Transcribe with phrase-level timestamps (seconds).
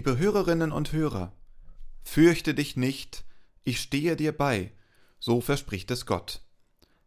[0.00, 1.30] Liebe Hörerinnen und Hörer,
[2.02, 3.22] fürchte dich nicht,
[3.64, 4.72] ich stehe dir bei,
[5.18, 6.40] so verspricht es Gott.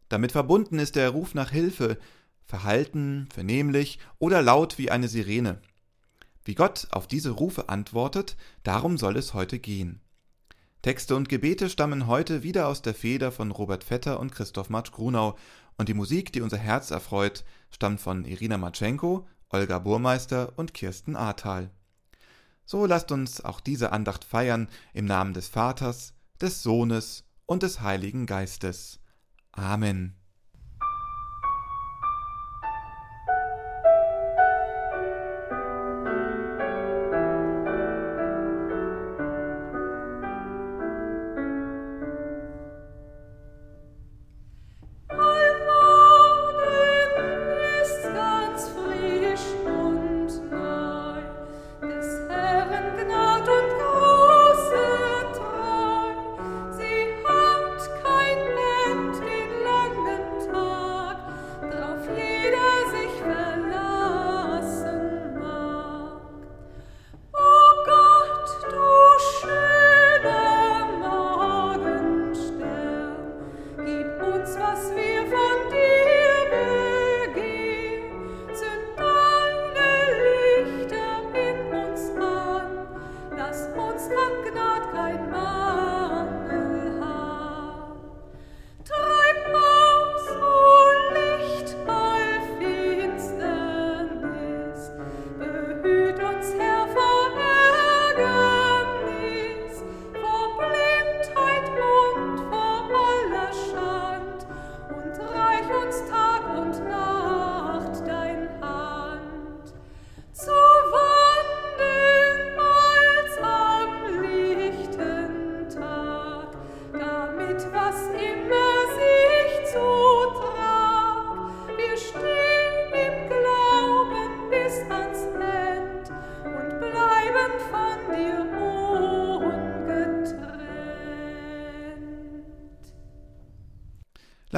[0.08, 1.98] Damit verbunden ist der Ruf nach Hilfe,
[2.44, 5.60] verhalten, vernehmlich oder laut wie eine Sirene.
[6.44, 10.00] Wie Gott auf diese Rufe antwortet, darum soll es heute gehen.
[10.82, 14.92] Texte und Gebete stammen heute wieder aus der Feder von Robert Vetter und Christoph Matsch
[14.92, 15.36] Grunau
[15.78, 21.16] und die Musik, die unser Herz erfreut, stammt von Irina Matschenko, Olga Burmeister und Kirsten
[21.16, 21.72] Ahrtal.
[22.64, 27.80] So lasst uns auch diese Andacht feiern im Namen des Vaters, des Sohnes und des
[27.80, 29.00] Heiligen Geistes.
[29.52, 30.16] Amen.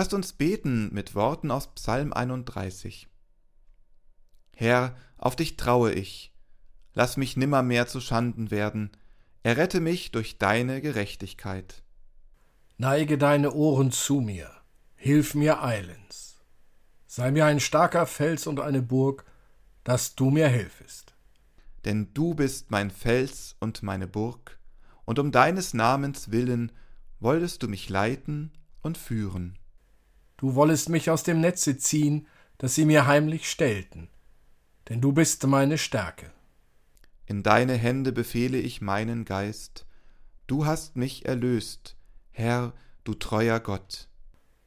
[0.06, 3.08] Lasst uns beten mit Worten aus Psalm 31.
[4.54, 6.32] Herr, auf dich traue ich,
[6.94, 8.92] lass mich nimmermehr zu Schanden werden,
[9.42, 11.82] errette mich durch deine Gerechtigkeit.
[12.78, 14.48] Neige deine Ohren zu mir,
[14.94, 16.36] hilf mir eilends.
[17.08, 19.24] Sei mir ein starker Fels und eine Burg,
[19.82, 21.16] dass du mir hilfest.
[21.84, 24.60] Denn du bist mein Fels und meine Burg,
[25.04, 26.70] und um deines Namens willen
[27.18, 28.52] wolltest du mich leiten
[28.82, 29.58] und führen.
[30.36, 32.26] Du wollest mich aus dem Netze ziehen,
[32.58, 34.08] das sie mir heimlich stellten,
[34.88, 36.30] denn du bist meine Stärke.
[37.26, 39.86] In deine Hände befehle ich meinen Geist,
[40.46, 41.96] du hast mich erlöst,
[42.30, 42.72] Herr,
[43.04, 44.08] du treuer Gott.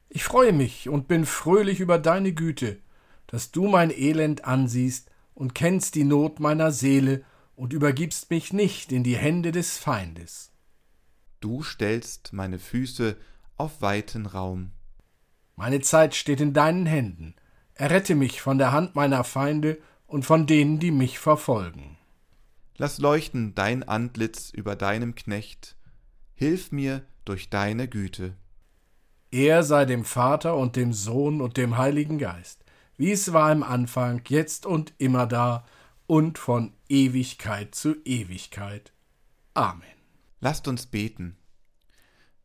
[0.10, 2.80] Ich freue mich und bin fröhlich über deine Güte,
[3.28, 7.24] dass du mein Elend ansiehst und kennst die Not meiner Seele
[7.56, 10.52] und übergibst mich nicht in die Hände des Feindes.
[11.40, 13.16] Du stellst meine Füße
[13.56, 14.72] auf weiten Raum.
[15.60, 17.36] Meine Zeit steht in deinen Händen.
[17.74, 19.78] Errette mich von der Hand meiner Feinde
[20.08, 21.98] und von denen, die mich verfolgen.
[22.78, 25.76] Lass leuchten dein Antlitz über deinem Knecht.
[26.34, 28.38] Hilf mir durch deine Güte.
[29.32, 32.64] Er sei dem Vater und dem Sohn und dem Heiligen Geist,
[32.96, 35.66] wie es war im Anfang, jetzt und immer da
[36.08, 38.94] und von Ewigkeit zu Ewigkeit.
[39.56, 39.84] Amen.
[40.40, 41.36] Lasst uns beten.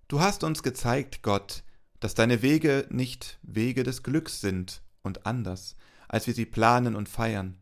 [0.08, 1.62] Du hast uns gezeigt, Gott,
[2.04, 5.74] dass deine Wege nicht Wege des Glücks sind und anders,
[6.06, 7.56] als wir sie planen und feiern.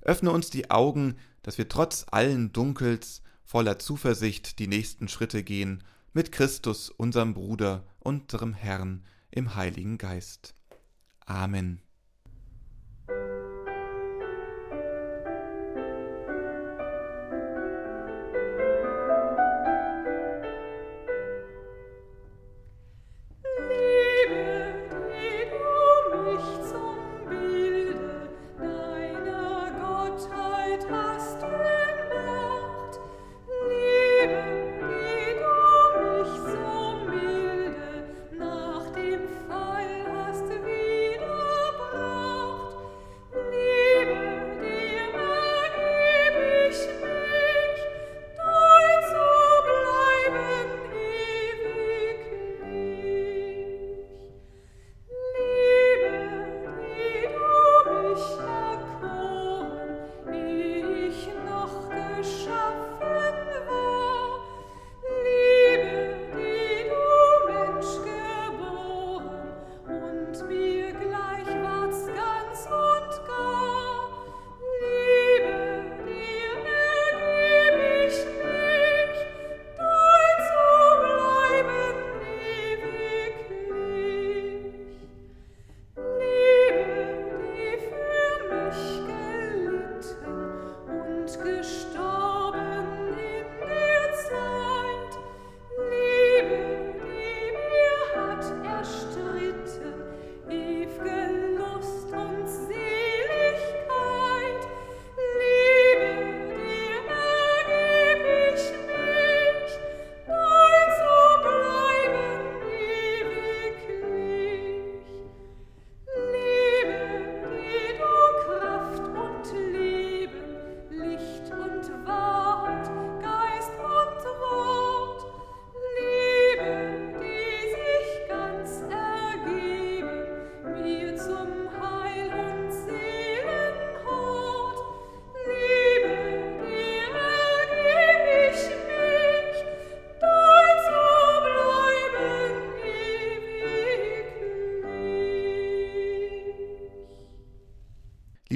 [0.00, 5.84] Öffne uns die Augen, dass wir trotz allen Dunkels voller Zuversicht die nächsten Schritte gehen,
[6.12, 10.56] mit Christus, unserem Bruder, unserem Herrn, im Heiligen Geist.
[11.24, 11.80] Amen.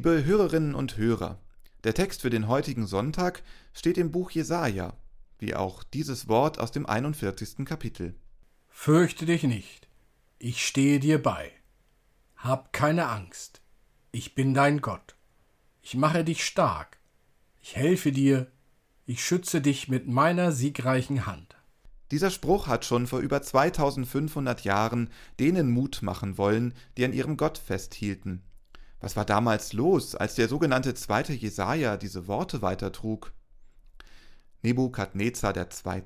[0.05, 1.39] Liebe Hörerinnen und Hörer,
[1.85, 4.97] der Text für den heutigen Sonntag steht im Buch Jesaja,
[5.39, 7.65] wie auch dieses Wort aus dem 41.
[7.65, 8.17] Kapitel.
[8.69, 9.87] Fürchte dich nicht,
[10.41, 11.53] ich stehe dir bei.
[12.35, 13.61] Hab keine Angst,
[14.11, 15.15] ich bin dein Gott.
[15.83, 16.99] Ich mache dich stark,
[17.61, 18.51] ich helfe dir,
[19.07, 21.55] ich schütze dich mit meiner siegreichen Hand.
[22.11, 27.37] Dieser Spruch hat schon vor über 2500 Jahren denen Mut machen wollen, die an ihrem
[27.37, 28.43] Gott festhielten.
[29.03, 33.33] Was war damals los, als der sogenannte zweite Jesaja diese Worte weitertrug?
[34.63, 36.03] Nebukadnezar II.,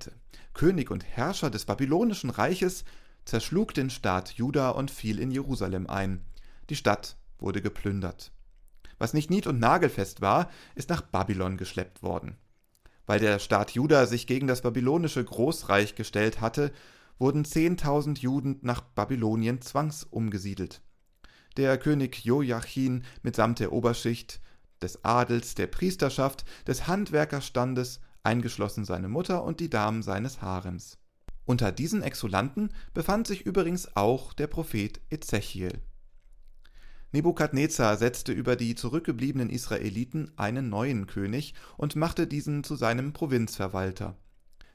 [0.54, 2.86] König und Herrscher des babylonischen Reiches,
[3.26, 6.24] zerschlug den Staat Juda und fiel in Jerusalem ein.
[6.70, 8.32] Die Stadt wurde geplündert.
[8.96, 12.38] Was nicht nied- und nagelfest war, ist nach Babylon geschleppt worden.
[13.04, 16.72] Weil der Staat Juda sich gegen das babylonische Großreich gestellt hatte,
[17.18, 20.80] wurden zehntausend Juden nach Babylonien zwangsumgesiedelt
[21.56, 24.40] der König Joachim mitsamt der Oberschicht,
[24.82, 30.98] des Adels, der Priesterschaft, des Handwerkerstandes, eingeschlossen seine Mutter und die Damen seines Harems.
[31.44, 35.80] Unter diesen Exulanten befand sich übrigens auch der Prophet Ezechiel.
[37.12, 44.16] Nebukadnezar setzte über die zurückgebliebenen Israeliten einen neuen König und machte diesen zu seinem Provinzverwalter.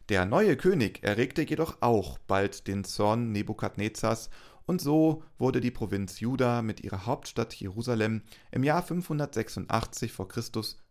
[0.10, 4.30] Der neue König erregte jedoch auch bald den Zorn Nebukadnezars
[4.66, 10.26] und so wurde die Provinz Juda mit ihrer Hauptstadt Jerusalem im Jahr 586 v.
[10.26, 10.44] Chr.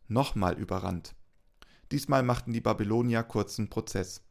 [0.09, 1.15] nochmal überrannt.
[1.93, 4.23] Diesmal machten die Babylonier kurzen Prozess.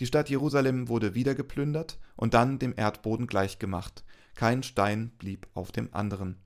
[0.00, 4.04] Die Stadt Jerusalem wurde wieder geplündert und dann dem Erdboden gleichgemacht.
[4.34, 6.38] Kein Stein blieb auf dem anderen.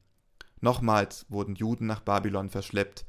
[0.61, 3.05] Nochmals wurden Juden nach Babylon verschleppt.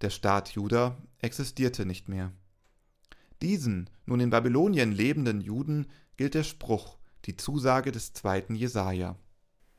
[0.00, 2.32] Der Staat Juda existierte nicht mehr.
[3.40, 6.97] Diesen nun in Babylonien lebenden Juden gilt der Spruch,
[7.28, 9.14] die Zusage des zweiten Jesaja.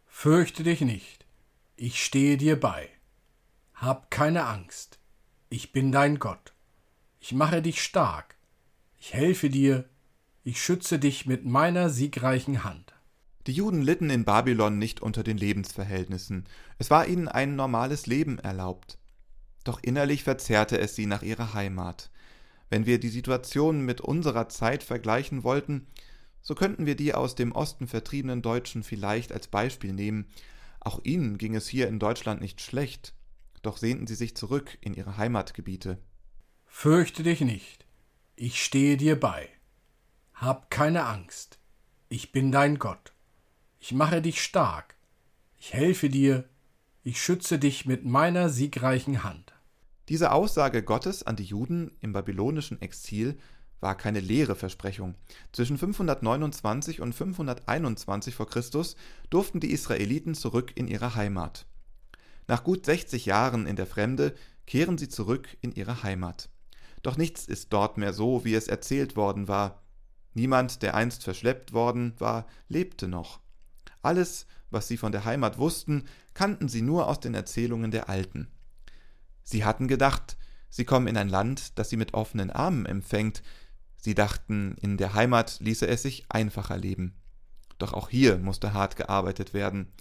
[0.06, 1.26] Fürchte dich nicht,
[1.76, 2.90] ich stehe dir bei.
[3.74, 5.00] Hab keine Angst,
[5.50, 6.54] ich bin dein Gott.
[7.20, 8.38] Ich mache dich stark,
[9.00, 9.90] ich helfe dir,
[10.44, 12.94] ich schütze dich mit meiner siegreichen Hand.
[13.48, 16.46] Die Juden litten in Babylon nicht unter den Lebensverhältnissen.
[16.78, 19.00] Es war ihnen ein normales Leben erlaubt.
[19.64, 22.12] Doch innerlich verzerrte es sie nach ihrer Heimat.
[22.70, 25.88] Wenn wir die Situation mit unserer Zeit vergleichen wollten,
[26.42, 30.28] so könnten wir die aus dem Osten vertriebenen Deutschen vielleicht als Beispiel nehmen.
[30.80, 33.14] Auch ihnen ging es hier in Deutschland nicht schlecht,
[33.62, 35.98] doch sehnten sie sich zurück in ihre Heimatgebiete.
[36.66, 37.86] Fürchte dich nicht,
[38.36, 39.50] ich stehe dir bei.
[40.34, 41.60] Hab keine Angst,
[42.08, 43.14] ich bin dein Gott.
[43.80, 44.96] Ich mache dich stark,
[45.58, 46.48] ich helfe dir,
[47.04, 49.54] ich schütze dich mit meiner siegreichen Hand.
[50.10, 53.38] Diese Aussage Gottes an die Juden im babylonischen Exil
[53.80, 55.16] war keine leere Versprechung.
[55.52, 58.46] Zwischen 529 und 521 v.
[58.46, 58.64] Chr.
[59.30, 61.66] durften die Israeliten zurück in ihre Heimat.
[62.48, 66.50] Nach gut 60 Jahren in der Fremde kehren sie zurück in ihre Heimat.
[67.04, 69.84] Doch nichts ist dort mehr so, wie es erzählt worden war.
[70.34, 73.40] Niemand, der einst verschleppt worden war, lebte noch.
[74.02, 78.48] Alles, was sie von der Heimat wussten, kannten sie nur aus den Erzählungen der Alten.
[79.44, 80.38] Sie hatten gedacht,
[80.70, 83.42] sie kommen in ein Land, das sie mit offenen Armen empfängt,
[84.00, 87.14] Sie dachten, in der Heimat ließe es sich einfacher leben.
[87.78, 89.92] Doch auch hier musste hart gearbeitet werden.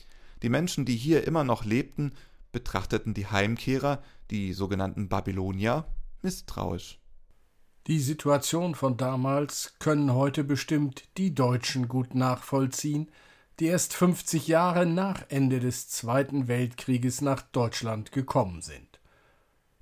[0.42, 2.12] Die Menschen, die hier immer noch lebten,
[2.52, 5.86] betrachteten die Heimkehrer, die sogenannten Babylonier,
[6.22, 6.98] misstrauisch.
[7.86, 13.10] Die Situation von damals können heute bestimmt die Deutschen gut nachvollziehen,
[13.60, 18.87] die erst 50 Jahre nach Ende des Zweiten Weltkrieges nach Deutschland gekommen sind.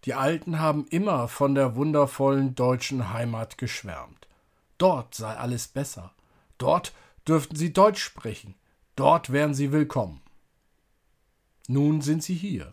[0.07, 4.29] Die Alten haben immer von der wundervollen deutschen Heimat geschwärmt.
[4.79, 6.15] Dort sei alles besser.
[6.59, 6.95] Dort
[7.27, 8.55] dürften sie Deutsch sprechen.
[8.95, 10.21] Dort wären sie willkommen.
[11.67, 12.73] Nun sind sie hier.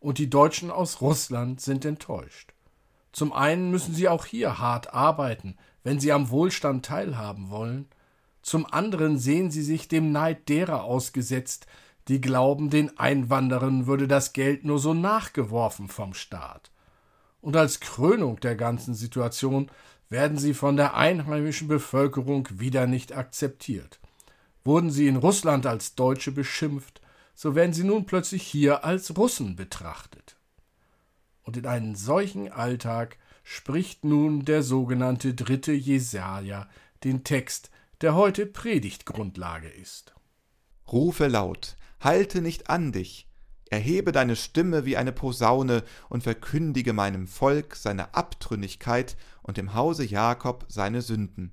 [0.00, 2.54] Und die Deutschen aus Russland sind enttäuscht.
[3.12, 7.86] Zum einen müssen sie auch hier hart arbeiten, wenn sie am Wohlstand teilhaben wollen.
[8.40, 11.66] Zum anderen sehen sie sich dem Neid derer ausgesetzt,
[12.08, 16.70] die glauben, den Einwanderern würde das Geld nur so nachgeworfen vom Staat.
[17.40, 19.70] Und als Krönung der ganzen Situation
[20.08, 23.98] werden sie von der einheimischen Bevölkerung wieder nicht akzeptiert.
[24.64, 27.00] Wurden sie in Russland als Deutsche beschimpft,
[27.34, 30.36] so werden sie nun plötzlich hier als Russen betrachtet.
[31.42, 36.68] Und in einen solchen Alltag spricht nun der sogenannte dritte Jesaja
[37.04, 37.70] den Text,
[38.00, 40.14] der heute Predigtgrundlage ist.
[40.90, 43.28] Rufe laut, halte nicht an dich,
[43.70, 50.04] erhebe deine Stimme wie eine Posaune und verkündige meinem Volk seine Abtrünnigkeit und dem Hause
[50.04, 51.52] Jakob seine Sünden.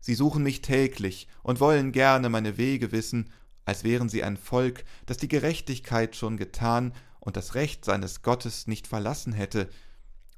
[0.00, 3.30] Sie suchen mich täglich und wollen gerne meine Wege wissen,
[3.64, 8.66] als wären sie ein Volk, das die Gerechtigkeit schon getan und das Recht seines Gottes
[8.66, 9.68] nicht verlassen hätte.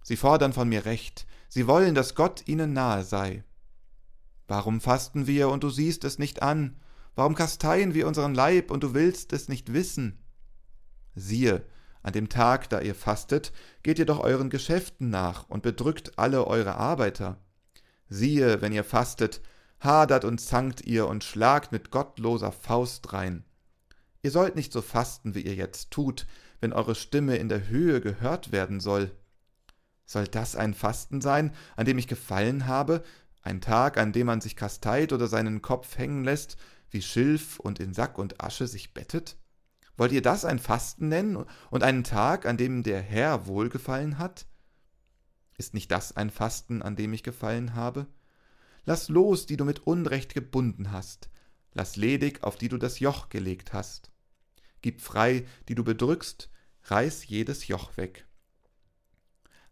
[0.03, 3.43] Sie fordern von mir Recht, sie wollen, dass Gott ihnen nahe sei.
[4.47, 6.77] Warum fasten wir, und du siehst es nicht an?
[7.17, 10.23] Warum kasteien wir unseren Leib, und du willst es nicht wissen?
[11.15, 11.65] Siehe,
[12.03, 16.47] an dem Tag, da ihr fastet, geht ihr doch euren Geschäften nach und bedrückt alle
[16.47, 17.41] eure Arbeiter.
[18.11, 19.41] Siehe, wenn ihr fastet,
[19.81, 23.45] hadert und zankt ihr und schlagt mit gottloser Faust rein.
[24.21, 26.27] Ihr sollt nicht so fasten, wie ihr jetzt tut,
[26.61, 29.11] wenn eure Stimme in der Höhe gehört werden soll.
[30.05, 33.03] Soll das ein Fasten sein, an dem ich gefallen habe,
[33.43, 36.57] ein Tag, an dem man sich kasteit oder seinen Kopf hängen lässt,
[36.97, 39.37] wie Schilf und in Sack und Asche sich bettet?
[39.99, 44.47] Wollt ihr das ein Fasten nennen und einen Tag, an dem der Herr wohlgefallen hat?
[45.59, 48.07] Ist nicht das ein Fasten, an dem ich gefallen habe?
[48.87, 51.29] Lass los, die du mit Unrecht gebunden hast,
[51.75, 54.11] lass ledig, auf die du das Joch gelegt hast.
[54.81, 56.49] Gib frei, die du bedrückst,
[56.85, 58.27] reiß jedes Joch weg.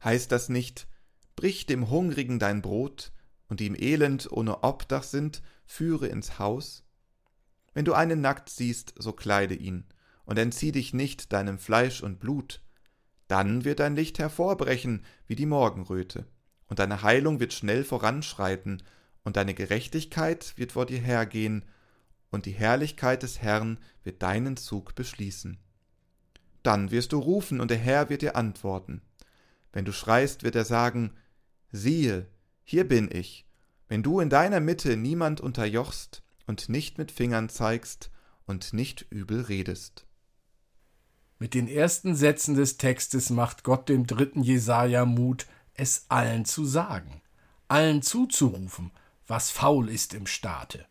[0.03, 0.89] Heißt das nicht,
[1.37, 3.13] brich dem Hungrigen dein Brot,
[3.49, 6.84] und die im Elend ohne Obdach sind, führe ins Haus?
[7.75, 9.85] Wenn du einen nackt siehst, so kleide ihn,
[10.25, 12.63] und entzieh dich nicht deinem Fleisch und Blut,
[13.29, 16.27] dann wird dein Licht hervorbrechen wie die Morgenröte,
[16.69, 18.83] und deine Heilung wird schnell voranschreiten,
[19.25, 21.65] und deine Gerechtigkeit wird vor dir hergehen,
[22.31, 25.59] und die Herrlichkeit des Herrn wird deinen Zug beschließen.
[26.63, 29.03] Dann wirst du rufen, und der Herr wird dir antworten.
[29.73, 31.13] Wenn du schreist, wird er sagen,
[31.73, 32.27] siehe,
[32.63, 33.47] hier bin ich.
[33.89, 38.11] Wenn du in deiner Mitte niemand unterjochst und nicht mit Fingern zeigst
[38.47, 40.07] und nicht übel redest.
[41.39, 46.65] Mit den ersten Sätzen des Textes macht Gott dem dritten Jesaja Mut, es allen zu
[46.65, 47.23] sagen,
[47.69, 48.93] allen zuzurufen,
[49.27, 50.87] was faul ist im Staate.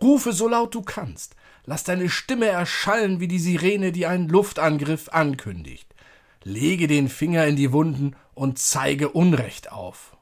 [0.00, 5.08] Rufe so laut du kannst, lass deine Stimme erschallen wie die Sirene, die einen Luftangriff
[5.08, 5.94] ankündigt.
[6.42, 10.16] Lege den Finger in die Wunden und zeige Unrecht auf.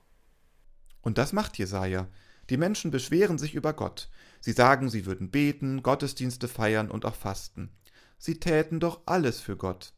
[1.03, 2.09] Und das macht Jesaja.
[2.51, 4.09] Die Menschen beschweren sich über Gott.
[4.45, 7.71] Sie sagen, sie würden beten, Gottesdienste feiern und auch fasten
[8.25, 9.93] sie täten doch alles für Gott.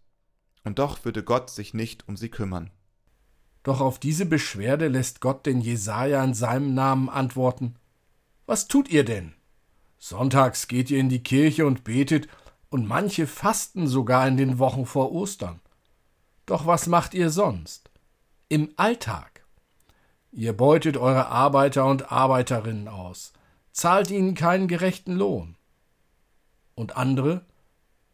[0.65, 2.71] Und doch würde Gott sich nicht um sie kümmern.
[3.63, 7.77] Doch auf diese Beschwerde lässt Gott den Jesaja in seinem Namen antworten:
[8.47, 9.35] Was tut ihr denn?
[9.99, 12.29] Sonntags geht ihr in die Kirche und betet,
[12.69, 15.61] und manche fasten sogar in den Wochen vor Ostern.
[16.47, 17.91] Doch was macht ihr sonst?
[18.49, 19.45] Im Alltag.
[20.33, 23.33] Ihr beutet eure Arbeiter und Arbeiterinnen aus,
[23.77, 25.55] zahlt ihnen keinen gerechten Lohn.
[26.75, 27.45] Und andere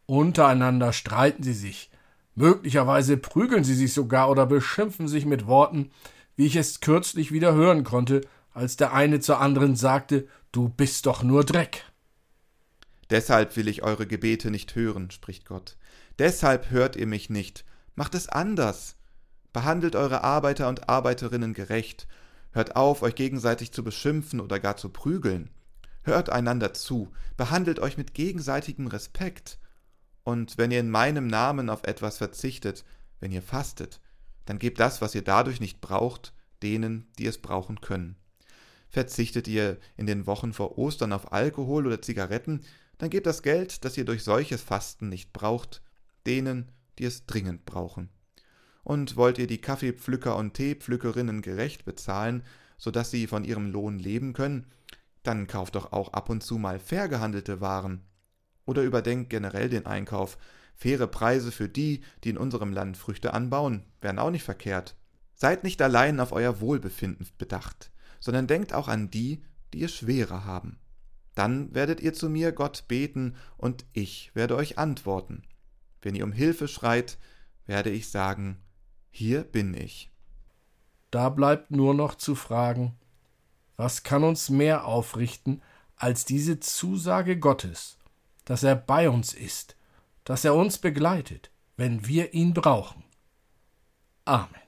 [0.05, 1.89] Untereinander streiten sie sich.
[2.35, 5.91] Möglicherweise prügeln sie sich sogar oder beschimpfen sich mit Worten,
[6.35, 8.21] wie ich es kürzlich wieder hören konnte,
[8.53, 11.85] als der eine zur anderen sagte, du bist doch nur Dreck.
[13.09, 15.77] Deshalb will ich eure Gebete nicht hören, spricht Gott.
[16.19, 17.63] Deshalb hört ihr mich nicht.
[17.95, 18.97] Macht es anders.
[19.53, 22.07] Behandelt eure Arbeiter und Arbeiterinnen gerecht.
[22.53, 25.49] Hört auf, euch gegenseitig zu beschimpfen oder gar zu prügeln.
[26.03, 27.11] Hört einander zu.
[27.35, 29.57] Behandelt euch mit gegenseitigem Respekt.
[30.23, 32.85] Und wenn ihr in meinem Namen auf etwas verzichtet,
[33.19, 33.99] wenn ihr fastet,
[34.45, 38.17] dann gebt das, was ihr dadurch nicht braucht, denen, die es brauchen können.
[38.89, 42.61] Verzichtet ihr in den Wochen vor Ostern auf Alkohol oder Zigaretten,
[42.99, 45.81] dann gebt das Geld, das ihr durch solches Fasten nicht braucht,
[46.27, 48.09] denen, die es dringend brauchen.
[48.83, 52.43] Und wollt ihr die Kaffeepflücker und Teepflückerinnen gerecht bezahlen,
[52.77, 54.67] so dass sie von ihrem Lohn leben können,
[55.23, 58.01] dann kauft doch auch ab und zu mal fair gehandelte Waren
[58.65, 60.37] oder überdenkt generell den Einkauf.
[60.75, 64.95] Faire Preise für die, die in unserem Land Früchte anbauen, wären auch nicht verkehrt.
[65.33, 69.43] Seid nicht allein auf euer Wohlbefinden bedacht, sondern denkt auch an die,
[69.73, 70.79] die es schwerer haben.
[71.35, 75.43] Dann werdet ihr zu mir Gott beten, und ich werde euch antworten.
[76.01, 77.17] Wenn ihr um Hilfe schreit,
[77.65, 78.57] werde ich sagen,
[79.15, 80.09] hier bin ich.
[81.11, 82.95] Da bleibt nur noch zu fragen,
[83.77, 85.61] was kann uns mehr aufrichten
[85.95, 87.99] als diese Zusage Gottes,
[88.43, 89.75] dass er bei uns ist,
[90.23, 93.03] dass er uns begleitet, wenn wir ihn brauchen.
[94.25, 94.62] Amen.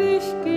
[0.00, 0.49] Christ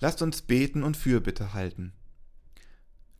[0.00, 1.92] Lasst uns beten und Fürbitte halten.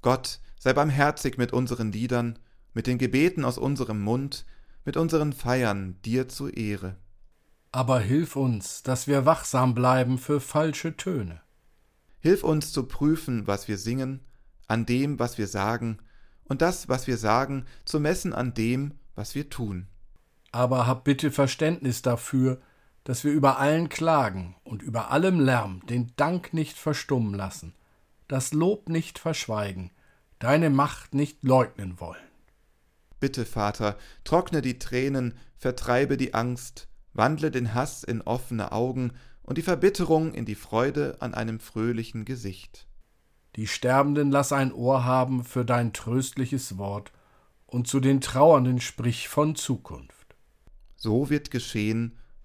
[0.03, 2.39] Gott, sei barmherzig mit unseren Liedern,
[2.73, 4.47] mit den Gebeten aus unserem Mund,
[4.85, 6.97] mit unseren Feiern dir zu Ehre.
[7.73, 11.41] Aber hilf uns, dass wir wachsam bleiben für falsche Töne.
[12.21, 14.21] Hilf uns zu prüfen, was wir singen,
[14.67, 15.99] an dem, was wir sagen,
[16.45, 19.87] und das, was wir sagen, zu messen an dem, was wir tun.
[20.51, 22.61] Aber hab bitte Verständnis dafür,
[23.11, 27.75] dass wir über allen Klagen und über allem Lärm den Dank nicht verstummen lassen,
[28.29, 29.91] das Lob nicht verschweigen,
[30.39, 32.23] deine Macht nicht leugnen wollen.
[33.19, 39.59] Bitte, Vater, trockne die Tränen, vertreibe die Angst, wandle den Hass in offene Augen und
[39.59, 42.87] die Verbitterung in die Freude an einem fröhlichen Gesicht.
[43.57, 47.11] Die Sterbenden lass ein Ohr haben für dein tröstliches Wort,
[47.67, 50.37] und zu den Trauernden sprich von Zukunft.
[50.95, 52.17] So wird geschehen,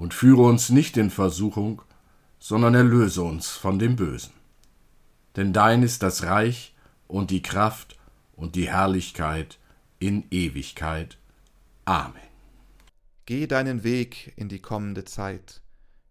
[0.00, 1.82] Und führe uns nicht in Versuchung,
[2.38, 4.32] sondern erlöse uns von dem Bösen.
[5.36, 6.74] Denn dein ist das Reich
[7.06, 7.98] und die Kraft
[8.32, 9.58] und die Herrlichkeit
[9.98, 11.18] in Ewigkeit.
[11.84, 12.22] Amen.
[13.26, 15.60] Geh deinen Weg in die kommende Zeit,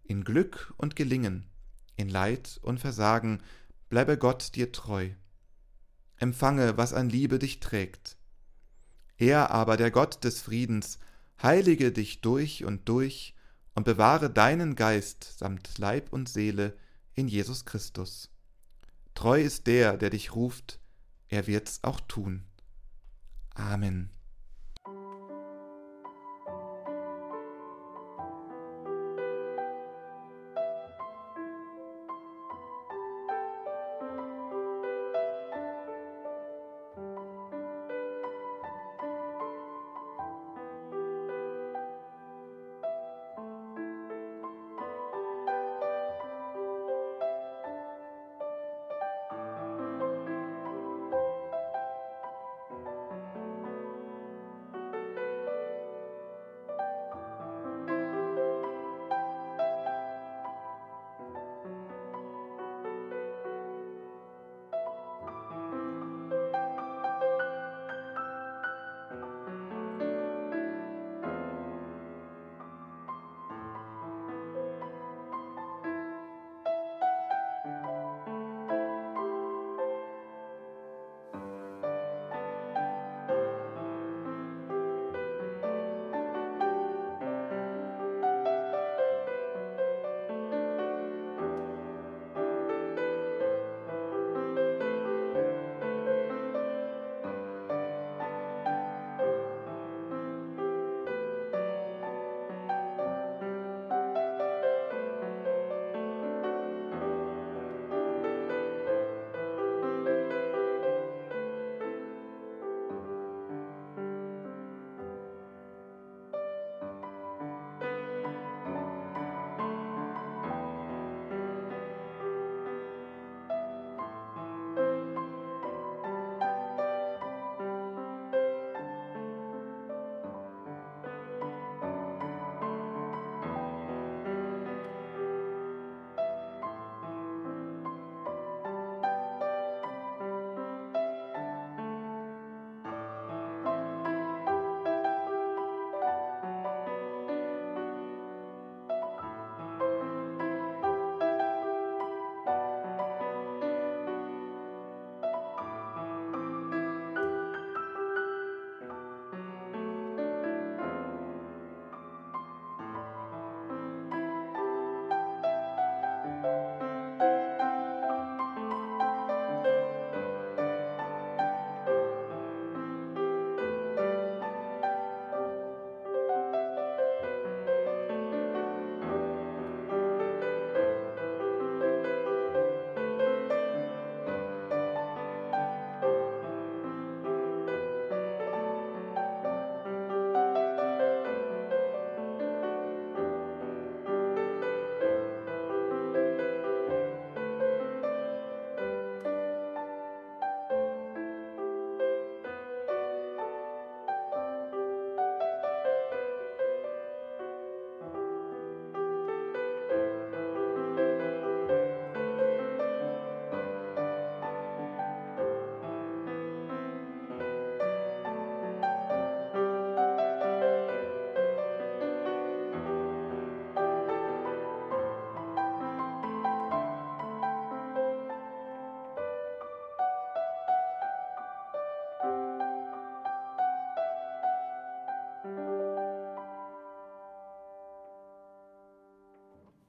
[0.04, 1.46] in Glück und Gelingen,
[1.96, 3.42] in Leid und Versagen,
[3.88, 5.10] bleibe Gott dir treu
[6.20, 8.16] empfange, was an Liebe dich trägt.
[9.16, 10.98] Er aber, der Gott des Friedens,
[11.42, 13.34] heilige dich durch und durch
[13.74, 16.76] und bewahre deinen Geist samt Leib und Seele
[17.14, 18.30] in Jesus Christus.
[19.14, 20.80] Treu ist der, der dich ruft,
[21.28, 22.44] er wird's auch tun.
[23.54, 24.10] Amen.